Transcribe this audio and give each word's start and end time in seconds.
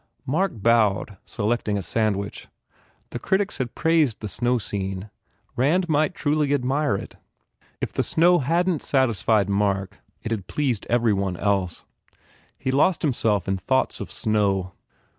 Mark 0.25 0.51
bowed, 0.55 1.17
selecting 1.27 1.77
a 1.77 1.83
sandwich. 1.83 2.47
The 3.11 3.19
critics 3.19 3.59
had 3.59 3.75
praised 3.75 4.19
the 4.19 4.27
snow 4.27 4.57
scene. 4.57 5.11
Rand 5.55 5.87
might 5.87 6.15
truly 6.15 6.55
admire 6.55 6.95
it. 6.95 7.17
If 7.81 7.93
the 7.93 8.01
snow 8.01 8.39
hadn 8.39 8.79
t 8.79 8.83
satisfied 8.83 9.47
Mark 9.47 9.99
it 10.23 10.31
had 10.31 10.47
pleased 10.47 10.87
every 10.89 11.13
one 11.13 11.37
else. 11.37 11.85
He 12.57 12.71
lost 12.71 13.03
himself 13.03 13.47
in 13.47 13.57
thoughts 13.57 13.99
of 14.01 14.11
snow. 14.11 14.73